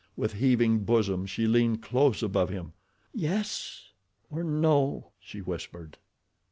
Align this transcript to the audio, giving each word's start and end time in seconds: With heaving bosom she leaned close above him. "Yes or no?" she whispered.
With 0.17 0.33
heaving 0.33 0.79
bosom 0.79 1.27
she 1.27 1.45
leaned 1.45 1.83
close 1.83 2.23
above 2.23 2.49
him. 2.49 2.73
"Yes 3.13 3.91
or 4.31 4.43
no?" 4.43 5.11
she 5.19 5.41
whispered. 5.41 5.99